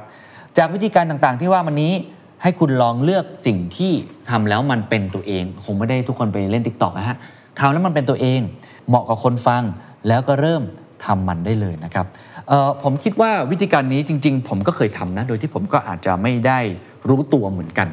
[0.58, 1.94] จากวิธีการต่างๆที่ว่ามันนี้
[2.42, 3.92] ให้คุณลองเลือกสิ่งที่
[4.30, 7.16] ทำแล้วมันเป็นตัวเอง คงไม่ได้ทุกคนไปเล่น t ิ k t o k นะฮะ
[7.58, 8.40] ทำแล้วมันเป็นตัวเอง
[8.88, 9.62] เหมาะกับคนฟัง
[10.08, 10.62] แล้วก็เริ่ม
[11.04, 12.06] ทำมันได้เลยนะครับ
[12.82, 16.58] ผมคิดว่าวิธีการนี้จริง ๆ ผมก็เคยทำนะโดยที่ผมก็อาจจะไม่ได้
[17.08, 17.88] รู้ตัวเหมือนกัน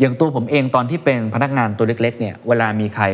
[0.00, 3.04] อย่างตัวผมเองตอนที่เป็นพนักงานตัวเล็กๆเนี่ยเวลามีใคร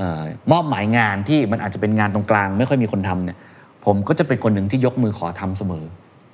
[0.00, 3.38] ออมอบหมายงานที่มันอาจจะเป็นงานตรงกลาง ไม่ค่อยมีคนทำเนี่ย
[3.84, 5.84] ผมก็จะเป็นคนหนึ่งที่ยกมือขอทำเสมอ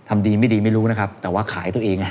[0.08, 2.06] ทำดีไม่ดีไม่รู้นะครับ แต่ว่าขายตัวเองไง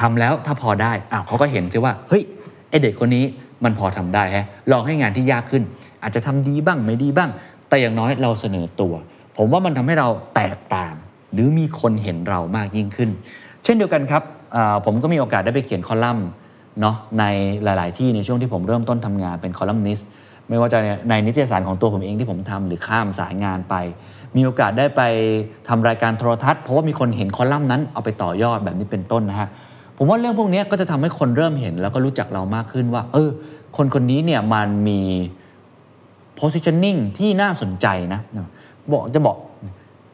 [0.00, 2.22] ทำแล้วถ้าพอได้อ้าวเขาก็เห็นใช่ว่าเฮ้ย
[2.70, 3.24] ไอเด็กคนนี้
[3.64, 5.62] มันพอทำได้ฮะลองให้งานที่ยากขึ้น
[6.02, 7.30] อาจจะทำดีบ้างไม่ดีบ้าง
[7.68, 8.94] แต่อย่างน้อยเราเสนอตัว
[9.36, 10.94] ผมว่ามันทำให้เราแตกต่าง
[11.32, 13.10] หรือมีคนเห็นเรามากยิ่งขึ้น
[13.64, 14.22] เช่นเดียวกันครับ
[14.84, 16.26] ผมก็มีโอกาสได้ไปเขียนคอลัมน์
[16.80, 17.24] เนาะใน
[17.64, 20.08] หลาย ๆ ที่ในช่วงที่ผมเริ่มต้นทำงานเป็นคอลัมนิสต์
[20.48, 20.78] ไม่ว่าจะ
[21.08, 23.74] ในนิตยสารของตัวผมเองที่ผมทำหรือข้ามสายงานไป
[24.36, 25.02] มีโอกาสได้ไป
[25.68, 29.48] ทำรายการโทรทัศน์เพราะว่ามีคนเห็นคอลัมน์นั้นเอาไปต่อยอดแบบนี้เป็นต้นนะฮะ
[29.96, 33.30] ผมว่าเรื่องพวกนี้ก็จะทำให้คนเริ่มเห็น แล้วก็รู้จักเรามากขึ้นว่า เออ
[33.76, 35.00] คนคนนี้เนี่ยมันมี
[36.40, 38.20] positioning ที่น่าสนใจนะ
[38.92, 39.36] บอกจะบอก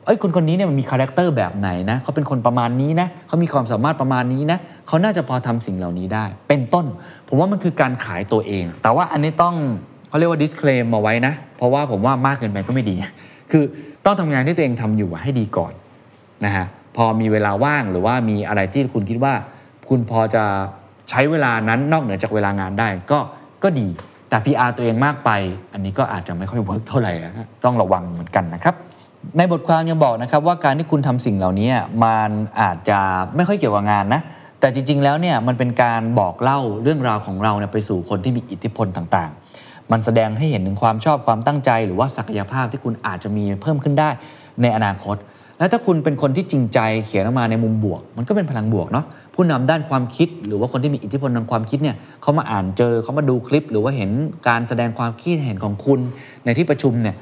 [0.05, 6.87] เอ้ยคนคนนี้เนี่ยมันมีคาแรคเตอร์แบบไหนนะเขาเป็นคนประมาณนี้นะเขามีความสามารถประมาณนี้นะเขาน่าจะพอทำสิ่งเหล่านี้ได้ เป็นต้น
[7.29, 9.55] ผมว่ามันคือการขายตัวเอง แต่ว่าอันนี้ต้อง
[10.09, 12.97] เขาเรียกว่า disclaim มาไว้นะ เพราะว่าผมว่ามากเกินไปก็ไม่ดี
[13.51, 13.65] คือ
[14.05, 15.73] ต้องทำงานที่ตัวเองทำอยู่ให้ดีก่อน
[16.45, 16.67] นะฮะ
[16.97, 19.35] พอมีเวลาว่างหรือว่ามีอะไรที่คุณคิดว่า
[19.89, 20.45] คุณพอจะ
[21.11, 23.19] ใช้เวลานั้นนอกเหนือจากเวลางานได้ก็
[23.63, 23.89] ก็ดี
[24.29, 25.31] แต่ PR ตัวเองมากไป
[25.73, 28.75] อันนี้ก็อาจจะไม่ค่อย work เท่าไหร่ฮะต้องระวังเหมือนกันนะครับ
[29.37, 31.69] ในบทความยังบอกนะครับว่าการที่คุณทำสิ่งเหล่านี้
[32.05, 32.99] มันอาจจะ
[33.37, 34.21] ไม่ค่อยเกี่ยวกับงานนะ
[34.61, 44.09] แต่จริง ๆ แล้วเนี่ยมันเป็นการบอกเล่าเรื่องราวของเราเนี่ยไปสู่คนที่มีอิทธิพลต่างๆ มันแสดงให้เห็นถึงความชอบความตั้งใจ หรือว่าศักยภาพที่คุณอาจจะมีเพิ่มขึ้นได้
[44.63, 45.17] ในอนาคต
[45.59, 54.11] แล้วถ้าคุณเป็นคนที่จริงใจเขียนออกมาในมุมบวก มันก็เป็นพลังบวกเนาะ ผู้นำด้านความคิด หรือว่าคนที่มีอิทธิพลทางความคิดเนี่ยเขามาอ่านเจอเขามาดูคลิป หรือว่าเห็น
[54.49, 56.01] การแสดงความคิดเห็นของคุณ
[56.45, 57.17] ในที่ประชุมเนี่ย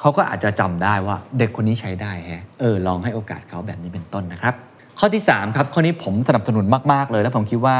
[0.00, 4.54] เขาก็อาจจะจำได้ว่าเด็กคนนี้ใช้ได้แฮะเออลองให้โอกาสเขาแบบนี้เป็นต้นนะครับ
[4.98, 7.76] ข้อที่ 3 ครับข้อนี้ผมสนับสนุนมาก ๆ เลย แล้วผมคิดว่า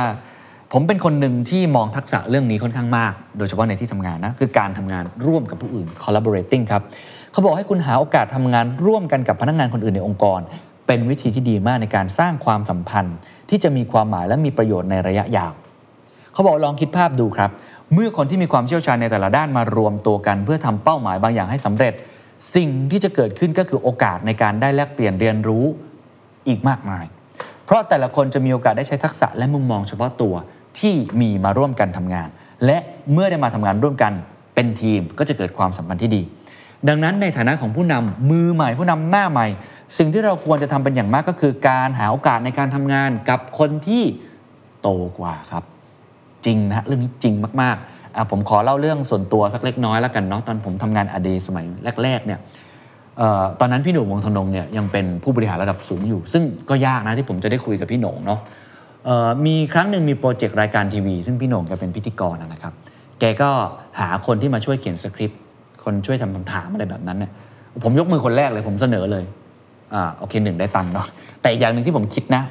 [0.72, 6.82] ผมเป็นคนหนึ่งที่มองทักษะเรื่องนี้ค่อนข้างมาก โดยเฉพาะในที่ทำงานนะคือการทำงานร่วมกับผู้อื่น collaborating ครับ
[7.32, 10.40] เขาบอกให้คุณหาโอกาสทำงานร่วมกันกับพนักงานคนอื่นในองค์กร
[10.92, 13.16] เป็นวิธีที่ดีมากในการสร้างความสัมพันธ์
[13.50, 15.52] ที่จะมีความหมายและมีประโยชน์ในระยะยาว
[16.32, 17.50] เขาบอกลองคิดภาพดูครับ
[17.94, 21.92] เมื่อคนที่มีความเชี่ยวชาญในแต่ละด้านมารวมตัวกัน เพื่อทำเป้าหมายบางอย่างให้สำเร็จ
[22.54, 25.64] สิ่งที่จะเกิดขึ้นก็คือโอกาสในการได้แลกเปลี่ยนเรียนรู้
[26.48, 27.04] อีกมากมาย
[27.64, 30.34] เพราะแต่ละคนจะมีโอกาสได้ใช้ทักษะและมุมมองเฉพาะตัว
[30.80, 32.28] ที่มีมาร่วมกันทำงาน
[32.66, 32.78] และ
[33.12, 34.12] เมื่อได้มาทำงานร่วมกัน
[34.54, 36.22] เป็นทีมก็จะเกิดความสัมพันธ์ที่ดี
[36.88, 39.46] ดังนั้นในฐานะของผู้นำมือใหม่ผู้นำหน้าใหม่
[39.98, 44.02] สิ่งที่เราควรจะทำเป็นอย่างมากก็คือการหาโอกาสในการทำงานกับคนที่
[44.82, 44.88] โต
[45.18, 45.64] กว่าครับ
[46.46, 51.66] จริงนะเรื่องนี้จริงมากๆอะผมขอเล่าเรื่องส่วนตัวสักเล็กน้อยแล้วกันเนาะตอนผมทำงานอเดสมัย
[52.02, 52.40] แรกๆเนี่ย
[53.20, 58.40] ออตอนนั้นพี่หนุ่มวงธนงเนี่ยยังเป็นผู้บริหารระดับสูงอยู่ ซึ่งก็ยากนะที่ผมจะได้คุยกับพี่หนงเนาะ
[59.46, 62.74] มีครั้งหนึ่งมีโปรเจกต์รายการทีวี ซึ่งพี่หนงแกเป็นพิธีกรนะครับ
[63.20, 63.50] แกก็
[64.00, 65.40] หาคนที่มาช่วยเขียนสคริปต์
[65.84, 67.30] คนช่วยทำคำถามอะไรแบบนั้นเนี่ย
[67.84, 69.24] ผมยกมือคนแรกเลยผมเสนอเลย
[69.94, 71.06] อ่าโอเคหนึ่งได้ตังค์เนาะ
[71.40, 72.42] แต่อีกอย่างหนึ่งที่ผมคิดนะ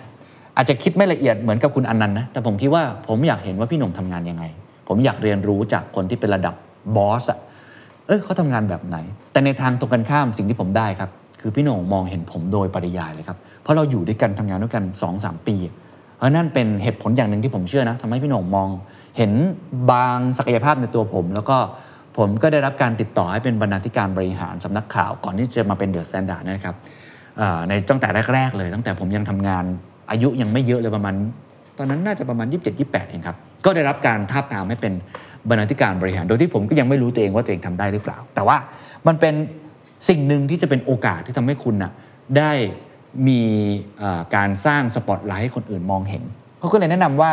[0.56, 4.44] อาจจะคิดไม่ละเอียดเหมือนกับคุณอนันต์นะแต่ผมคิดว่าผมอยากเห็นว่าพี่หนุ่มทำงานยังไง
[4.88, 6.56] ผมอยากเรียนรู้จากคนที่เป็นระดับ
[6.96, 7.40] บอสอะ
[8.08, 8.98] เอ้ยเขาทำงานแบบไหน
[9.32, 11.10] แต่ในทางตรงกันข้ามสิ่งที่ผมได้ครับ
[11.42, 15.56] คือพี่หนุ่มมองเห็นผมโดยปริยายเลยครับ เพราะเราอยู่ด้วยกันทำงานด้วยกัน2อสปี
[16.18, 18.70] เพราะนั่นเป็นเหตุผลอย่างหนึ่งที่ผมเชื่อนะทำให้พี่หนุ่มมอง
[19.18, 19.32] เห็น
[19.92, 21.58] บางศักยภาพในตัวผม แล้วก็
[22.20, 26.76] ผมก็ได้รับการติดต่อให้เป็นบรรณาธิการบริหารสำนักข่าว ก่อนที่จะมาเป็น The Standard นะครับ
[27.70, 29.64] ในตั้งแต่แรก ๆ เลย ตั้งแต่ผมยังทำงาน
[30.12, 31.14] อายุยังไม่เยอะเลยประมาณ
[31.78, 34.94] ตอนนั้นน่าจะประมาณ 27 28เองครับก็ได้รับการทาบทามให้เป็น
[35.50, 38.58] บรรณาธิการบริหาร โดยที่ผมก็ยังไม่รู้ตัวเองว่าตัวเองทำได้หรือเปล่า แต่ว่า
[39.08, 39.34] มันเป็น
[40.10, 41.92] สิ่งหนึ่งที่จะเป็นโอกาสที่ทำให้คุณน่ะ
[42.38, 42.52] ได้
[43.28, 43.42] มี
[44.36, 46.24] การสร้างสปอตไลท์ให้คนอื่นมองเห็น
[46.60, 47.32] เขาก็เลยแนะนำว่า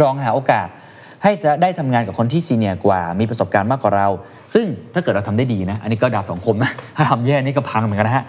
[0.00, 0.68] ลองหาโอกาส
[1.22, 4.08] ให้จะได้ทำงานกับคนที่ซีเนียร์กว่า มีประสบการณ์มากกว่าเรา
[4.54, 8.24] ซึ่งถ้าเกิดเราทำได้ดีนะ อันนี้ก็ดาบสองคมนะ ถ้าทำแย่นี่ก็พังเหมือนกันนะฮะ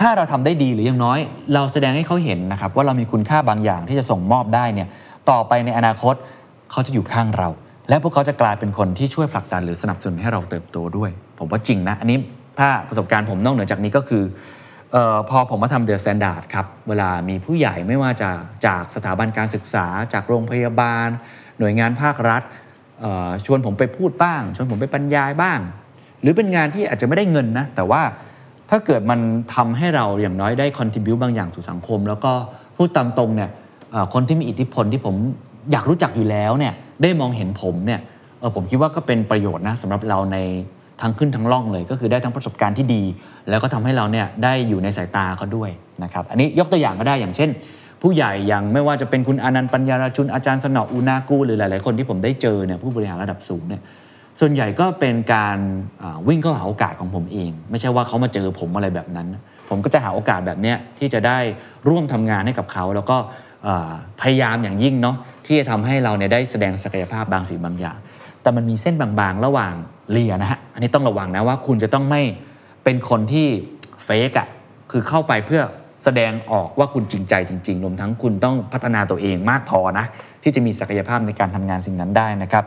[0.00, 1.18] ถ้าเราทำได้ดีหรืออย่างน้อย
[1.54, 4.88] เราแสดงให้เขาเห็นนะครับว่าเรามีคุณค่าบางอย่างที่จะส่งมอบได้เนี่ย
[5.30, 6.14] ต่อไปในอนาคต
[6.70, 7.48] เขาจะอยู่ข้างเรา
[7.88, 12.18] และพวกเขาจะกลายเป็นคนที่ช่วยผลักดันหรือสนับสนุนให้เราเติบโตด้วย ผมว่าจริงนะ อันนี้
[12.58, 14.22] ถ้าประสบการณ์ผมนอกเหนือจากนี้ก็คือ
[14.94, 18.30] ออพอผมมาทำ The Standard ครับ เวลามีผู้ใหญ่ไม่ว่าจะ
[18.66, 21.08] จากสถาบันการศึกษาจากโรงพยาบาล
[21.60, 22.42] หน่วยงานภาครัฐ
[23.44, 25.58] ชวนผมไปพูดบ้าง ชวนผมไปบรรยายบ้าง
[26.22, 28.02] หรือเป็นงานที่อาจจะไม่ได้เงินนะ แต่ว่า
[28.70, 29.20] ถ้าเกิดมัน
[29.54, 32.32] ทำให้เราอย่างน้อยได้ contribute บางอย่างสู่สังคม แล้วก็
[32.76, 33.50] พูดตามตรงเนี่ย
[34.14, 35.14] คนที่มีอิทธิพลที่ผม
[35.72, 38.00] อยากรู้จักอยู่แล้วเนี่ยได้มองเห็นผมเนี่ย
[38.54, 40.38] ผมคิดว่าก็เป็นประโยชน์นะสำหรับเราใน
[41.00, 43.02] ทั้งขึ้นทั้งล่องเลย ก็คือได้ทั้งประสบการณ์ที่ดี
[43.48, 45.70] แล้วก็ทำให้เราเนี่ยได้อยู่ในสายตาเขาด้วย
[46.04, 47.50] นะครับอันนี้ยกตัวอย่างก็ได้อย่างเช่น
[48.02, 53.82] ผู้ใหญ่อย่างไม่ว่าจะเป็นคุณอนันต์ปัญญาราชุนอาจารย์สนออุนากูหรือหลาย ๆ คนที่ผมได้เจอเนี่ยผู้บริหารระดับสูงเนี่ย
[54.40, 55.58] ส่วนใหญ่ก็เป็นการ
[56.28, 59.26] วิ่งเข้าหาโอกาสของผมเอง ไม่ใช่ว่าเขามาเจอผมอะไรแบบนั้น
[59.68, 61.38] ผมก็จะหาโอกาสแบบเนี้ยที่จะได้
[61.88, 63.16] ร่วมทำงานให้กับเขา แล้วก็
[64.20, 67.98] พยายามอย่างยิ่งเนาะที่จะทำให้เราเนี่ยได้แสดงศักยภาพบางสิ่งบางอย่าง
[68.42, 69.74] แต่มันมีเส้นบางๆ ระหว่าง
[70.10, 72.22] เลียนะฮะอันนี้ต้องระวังนะว่าคุณจะต้องไม่
[72.84, 73.48] เป็นคนที่
[74.04, 74.48] เฟกอะ
[74.90, 75.62] คือเข้าไปเพื่อ
[76.04, 80.06] แสดงออกว่าคุณจริงใจจริงๆรวมทั้งคุณต้องพัฒนาตัวเองมากพอนะ
[80.42, 82.64] ที่จะมีศักยภาพในการทำงานสิ่งนั้นได้นะครับ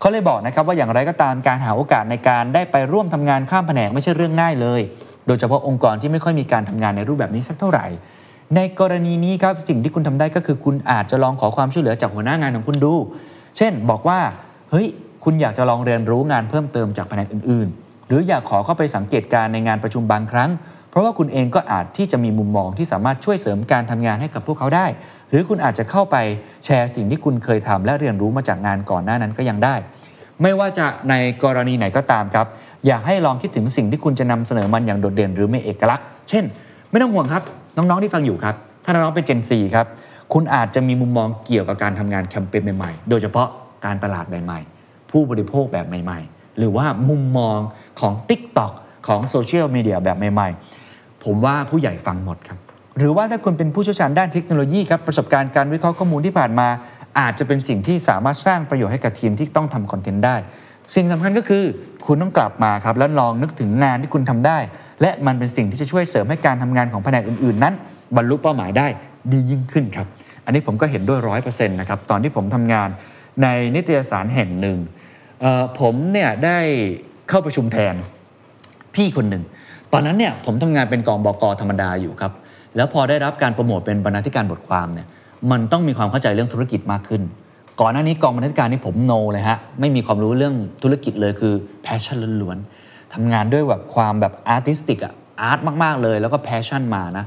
[0.00, 4.80] เขาเลยบอกนะครับว่าอย่างไรก็ตามการหาโอกาสในการได้ไปร่วมทำงานข้ามแผนกไม่ใช่เรื่องง่ายเลย
[5.26, 7.86] โดยเฉพาะองค์กรที่ไม่ค่อยมีการทำงานในรูปแบบนี้สักเท่าไหร่
[8.56, 12.94] ในกรณีนี้ครับสิ่งที่คุณทำได้ก็คือคุณอาจจะลองขอความช่วยเหลือจากหัวหน้างานของคุณดู
[13.56, 14.20] เช่น บอกว่า
[14.70, 14.86] เฮ้ย
[15.24, 20.50] คุณอยากจะลองเรียนรู้งานเพิ่มเติมจากแผนกอื่น ๆ หรืออยากขอเข้าไปสังเกตการในงานประชุมบางครั้ง
[20.92, 24.86] เพราะว่าคุณเองก็อาจที่จะมีมุมมองที่สามารถช่วยเสริมการทำงานให้กับพวกเขาได้
[25.30, 26.16] หรือคุณอาจจะเข้าไป
[26.64, 29.74] แชร์สิ่งที่คุณเคยทำและเรียนรู้มาจากงานก่อนหน้านั้นก็ยังได้
[30.42, 32.46] ไม่ว่าจะในกรณีไหนก็ตามครับ
[32.86, 36.44] อยากให้ลองคิดถึงสิ่งที่คุณจะนำเสนอมันอย่างโดดเด่นหรือไม่เอกลักษณ์ เช่น
[36.90, 37.42] ไม่ต้องห่วงครับ
[37.76, 39.86] น้องๆที่ฟังอยู่ครับ ถ้าน้องๆเป็น Gen 4ครับ
[40.32, 43.48] คุณอาจจะมีมุมมองเกี่ยวกับการทำงานแคมเปญใหม่ๆ โดยเฉพาะ
[43.84, 47.58] การตลาดใหม่ๆ ผู้บริโภคแบบใหม่ ๆ หรือว่ามุมมอง
[48.00, 48.72] ของ TikTok
[49.08, 50.81] ของโซเชียลมีเดียแบบใหม่ๆ
[51.24, 52.58] ผมว่าผู้ใหญ่ฟังหมดครับ
[52.98, 56.68] หรือว่าถ้าคุณเป็นผู้เชี่ยวชาญด้านเทคโนโลยีครับประสบการณ์การวิเคราะห์ข้อมูลที่ผ่านมา
[57.18, 60.36] อาจจะเป็นสิ่งที่สามารถสร้างประโยชน์ให้กับทีมที่ต้องทำคอนเทนต์ได้
[60.94, 61.64] สิ่งสำคัญก็คือ
[62.06, 64.58] คุณต้องกลับมาครับแล้วลองนึกถึงงานที่คุณทำได้
[65.00, 67.74] และมันเป็นสิ่งที่จะช่วยเสริมให้การทำงานของแผนกอื่นๆ นั้น
[68.16, 68.86] บรรลุเป้าหมายได้
[69.32, 70.06] ดียิ่งขึ้นครับ
[70.44, 72.88] อันนี้ผมก็เห็นด้วยร้อยเปอร์เซ็นต์นะครับตอนที่ผมทำงาน
[73.42, 74.78] ในนิตยสารแห่งหนึ่ง
[75.80, 76.58] ผมเนี่ยได้
[77.28, 77.94] เข้าประชุมแทน
[78.94, 79.44] พี่คนหนึ่ง
[79.94, 82.32] ตอนนั้นเนี่ยผมทำงานเป็นกองบอกธรรมดาอยู่ครับ
[82.76, 85.06] แล้วพอได้รับการโปรโมทเป็นบรรณาธิการบทความเนี่ย
[85.50, 87.22] มันต้องมีความเข้าใจเรื่องธุรกิจมากขึ้น
[87.80, 97.24] ก่อนหน้านี้กองบรรณาธิการนี่ผม no เลยฮะไม่มีความรู้เรื่องธุรกิจเลยคือ passion ล้วนๆทำงานด้วยแบบความแบบ artistic อะ art มากๆเลยแล้วก็ passion มานะ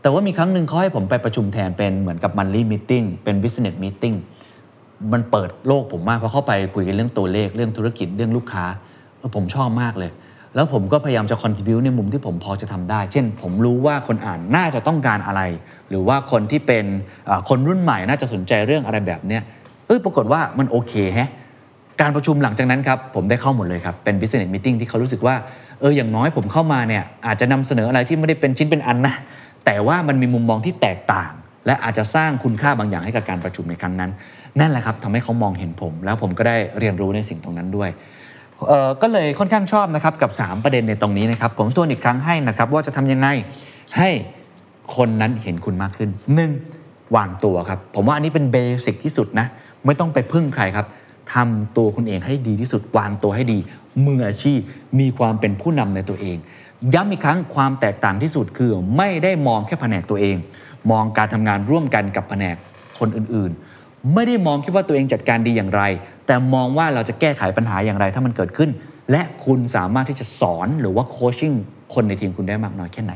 [0.00, 2.92] แต่ว่ามีครั้งหนึ่งเขาให้ผมไปประชุมแทนเป็นเหมือนกับ monthly meeting
[3.24, 4.16] เป็น business meeting
[5.12, 8.64] มันเปิดโลกผมมากเพราะเข้าไปคุยกันเรื่องตัวเลขเรื่องธุรกิจเรื่องลูกค้า
[9.36, 10.10] ผมชอบมากเลย
[10.56, 15.42] แล้วผมก็พยายามจะ contribute ในมุมที่ผมพอจะทำได้ เช่น ผมรู้ว่าคนอ่านน่าจะต้องการอะไร
[15.90, 16.84] หรือว่าคนที่เป็น
[17.48, 19.42] คนรุ่นใหม่น่าจะสนใจเรื่องอะไรแบบเนี้ย
[19.86, 21.30] เออปรากฏว่ามันโอเคแฮะ
[22.00, 25.34] การประชุมหลังจากนั้นครับ ผมได้เข้าหมดเลยครับ เป็น business meeting ที่เขารู้สึกว่า
[25.80, 29.14] เอออย่างน้อยผมเข้ามาเนี่ยอาจจะนำเสนออะไรที่ไม่ได้เป็นชิ้นเป็นอันนะ
[29.64, 31.32] แต่ว่ามันมีมุมมองที่แตกต่าง
[31.66, 34.10] และอาจจะสร้างคุณค่าบางอย่างให้กับการประชุมในครั้งนั้น
[34.60, 37.90] นั่นแหละครับทำให้เขามองเห็นผม แล้วผมก็ได้เรียนรู้ในสิ่งตรงนั้นด้วย
[39.02, 43.28] ก็เลยค่อนข้างชอบนะครับกับ 3 ประเด็นในตรงนี้นะครับผมทวนอีกครั้งให้นะครับว่าจะทำยังไง
[43.98, 44.10] ให้
[44.96, 46.10] คนนั้นเห็นคุณมากขึ้น
[46.62, 47.16] 1.
[47.16, 49.46] วางตัวครับ ผมว่าอันนี้เป็นเบสิกที่สุดนะ
[49.84, 50.86] ไม่ต้องไปพึ่งใครครับ
[51.34, 53.58] ทำตัวคุณเองให้ดีที่สุด วางตัวให้ดี
[54.06, 54.60] มืออาชีพ
[55.00, 56.36] มีความเป็นผู้นำในตัวเอง
[56.94, 60.36] ย้ำอีกครั้งความแตกต่างที่สุดคือไม่ได้มองแค่แผนกตัวเอง
[60.90, 62.56] มองการทำงานร่วมกันกับแผนก
[62.98, 63.65] คนอื่นๆ
[64.14, 65.82] ไม่ได้มองคิดว่าตัวเองจัดการดีอย่างไร
[66.26, 68.70] แต่มองว่าเราจะแก้ไขปัญหาอย่างไรถ้ามันเกิดขึ้น
[69.10, 71.52] และคุณสามารถที่จะสอนหรือว่า coaching
[71.94, 73.12] คนในทีมคุณได้มากน้อยแค่ไหน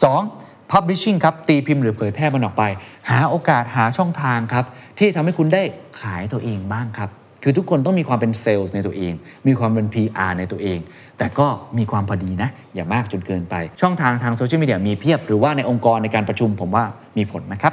[0.00, 0.72] 2.
[0.72, 2.62] Publishing ครับ ตีพิมพ์หรือเผยแพร่มันออกไป
[3.10, 4.64] หาโอกาสหาช่องทางครับ
[4.98, 5.62] ที่ทำให้คุณได้
[6.00, 7.10] ขายตัวเองบ้างครับ
[7.42, 9.14] คือทุกคนต้องมีความเป็นเซลล์ในตัวเอง
[9.46, 10.78] มีความเป็น PR ในตัวเอง
[11.18, 11.46] แต่ก็
[11.78, 16.84] มีความพอดีนะ อย่ามากจนเกินไป ช่องทางทางโซเชียลมีเดียมีเพียบ หรือว่าในองค์กรในการประชุมผมว่า
[17.16, 17.72] มีผลนะครับ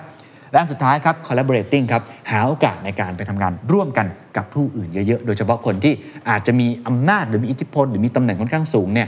[0.53, 5.93] และสุดท้ายครับ collaborating ครับหาโอกาสในการไปทำงานร่วมกันกับผู้อื่นเยอะๆ โดยเฉพาะคนที่
[6.29, 9.07] อาจจะมีอำนาจหรือมีอิทธิพล หรือมีตำแหน่งค่อนข้างสูงเนี่ย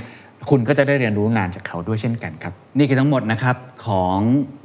[0.50, 4.20] คุณก็จะได้เรียนรู้งานจากเขาด้วยเช่นกันครับ นี่คือทั้งหมดนะครับของ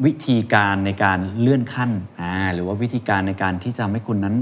[0.06, 4.36] วิธีการในการเลื่อนขั้นอ่าหรือว่าวิธีการในการที่จะทำให้คุณนั้น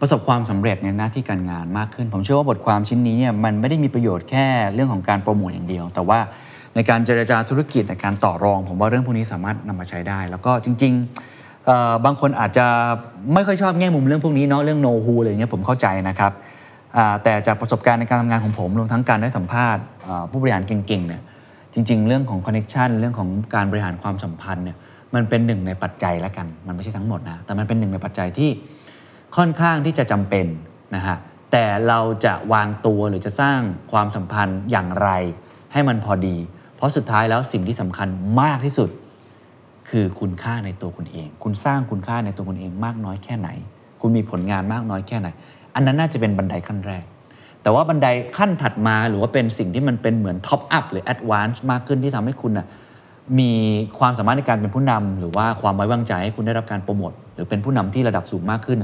[0.00, 6.18] ประสบความสำเร็จในหน้าที่การงานมากขึ้น ผมเชื่อว่าบทความชิ้นนี้เนี่ยมันไม่ได้มีประโยชน์แค่เรื่องของการโปรโมทอย่างเดียว แต่ว่า
[6.74, 11.04] ในการเจรจาธุรกิจในการต่อรอง ผมว่าเรื่องพวกนี้สามารถนำมาใช้ได้ แล้วก็จริง ๆ
[12.04, 12.66] บางคนอาจจะ
[13.34, 16.32] ไม่ค่อยชอบแง่มุมเรื่องพวกนี้เนาะเรื่องโนฮูอะไรเงี้ยผมเข้าใจนะครับ
[17.22, 19.82] แต่จากประสบการณ์ในการทำงานของผมรวมทั้งการได้สัมภาษณ์
[20.30, 21.22] ผู้บริหารเก่งๆเนี่ย
[21.74, 24.76] จริง ๆ เรื่องของคอนเน็ชันเรื่องของการบริหารความสัมพันธ์เนี่ย
[25.14, 28.50] มันเป็นหนึ่งในปัจจัยละกัน มันไม่ใช่ทั้งหมดนะแต่มันเป็นหนึ่งในปัจจัยที่
[29.36, 30.46] ค่อนข้างที่จะจำเป็น
[30.94, 31.16] นะฮะ
[31.52, 33.60] แต่เราจะวางตัวหรือจะสร้าง
[33.92, 35.08] ความสัมพันธ์อย่างไร
[35.72, 36.36] ให้มันพอดี
[36.76, 38.08] เพราะสุดท้ายแล้วสิ่งที่สำคัญ
[38.40, 38.88] มากที่สุด
[39.88, 43.48] คือคุณค่าในตัวคุณเอง คุณสร้างคุณค่าในตัวคุณเองมากน้อยแค่ไหน
[44.00, 45.28] คุณมีผลงานมากน้อยแค่ไหน
[45.74, 47.04] อันนั้นน่าจะเป็นบันไดขั้นแรก
[47.62, 52.66] แต่ว่าบันไดขั้นถัดมาหรือว่าเป็นสิ่งที่มันเป็นเหมือน top up หรือ advance มากขึ้นที่ทำให้คุณน่ะ
[53.38, 53.52] มี
[53.98, 58.78] ความสามารถในการเป็นผู้นำหรือว่าความไว้วางใจให้คุณได้รับการโปรโมทหรือเป็นผู้นำที่ระดับสูงมากขึ้น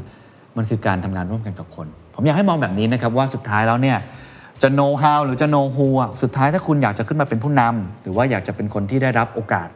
[0.57, 3.99] มันคือการทำงานร่วมกันกับคน ผมอยากให้มองแบบนี้นะครับว่าสุดท้ายแล้วเนี่ย
[4.63, 5.89] จะ know how หรือจะ know who
[6.23, 9.69] สุดท้ายถ้าคุณอยากจะขึ้นมาเป็นผู้นำหรือว่าอยากจะเป็นคนที่ได้รับโอกาส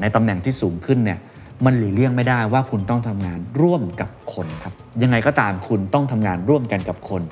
[0.00, 1.18] ในตำแหน่งที่สูงขึ้นเนี่ย
[1.64, 7.22] มันหลีกเลี่ยงไม่ได้ว่าคุณต้องทำงานร่วมกับคนครับยังไงก็ตามคุณต้องทำงานร่วมกันกับคน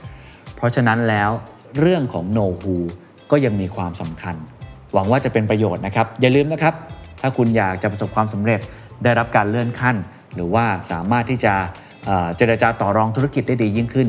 [0.57, 1.31] เพราะฉะนั้นแล้ว
[1.81, 2.77] เรื่องของ know who
[3.31, 4.37] ก็ยังมีความสำคัญ
[4.93, 6.75] หวังว่าจะเป็นประโยชน์นะครับ อย่าลืมนะครับ
[7.21, 8.61] ถ้าคุณอยากจะประสบความสำเร็จ
[9.03, 9.97] ได้รับการเลื่อนขั้น
[10.35, 11.55] หรือว่าสามารถที่จะ
[12.37, 14.09] เจรจาต่อรองธุรกิจได้ดียิ่งขึ้น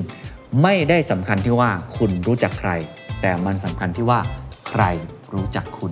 [0.62, 2.72] ไม่ได้สำคัญที่ว่าคุณรู้จักใคร
[3.22, 4.20] แต่มันสำคัญที่ว่า
[4.70, 4.84] ใคร
[5.34, 5.92] รู้จักคุณ